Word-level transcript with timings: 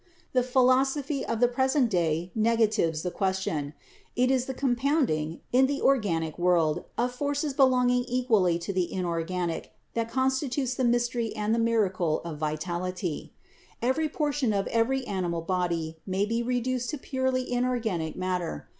The 0.33 0.41
philosophy 0.41 1.23
of 1.23 1.41
the 1.41 1.47
present 1.47 1.91
day 1.91 2.31
negatives 2.33 3.03
the 3.03 3.11
question. 3.11 3.75
It 4.15 4.31
is 4.31 4.45
the 4.45 4.53
com 4.55 4.75
pounding, 4.75 5.41
in 5.53 5.67
the 5.67 5.79
organic 5.79 6.39
world, 6.39 6.85
of 6.97 7.11
forces 7.11 7.53
belonging 7.53 8.05
equally 8.07 8.57
to 8.65 8.73
the 8.73 8.91
inorganic, 8.91 9.73
that 9.93 10.09
constitutes 10.09 10.73
the 10.73 10.83
mystery 10.83 11.35
and 11.35 11.53
the 11.53 11.59
PHYSIOLOGICAL 11.59 12.21
IDEA 12.25 12.33
OF 12.33 12.41
LIFE 12.41 12.41
29 12.41 12.45
miracle 12.49 12.49
of 12.49 12.49
vitality. 12.79 13.33
Every 13.79 14.09
portion 14.09 14.53
of 14.53 14.65
every 14.69 15.05
animal 15.05 15.41
body 15.41 15.97
may 16.07 16.25
be 16.25 16.41
reduced 16.41 16.89
to 16.89 16.97
purely 16.97 17.51
inorganic 17.53 18.15
matter. 18.15 18.67